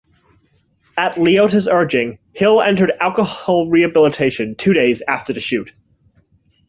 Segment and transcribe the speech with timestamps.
[0.97, 5.71] At Liotta's urging, Hill entered alcohol rehabilitation two days after the shoot.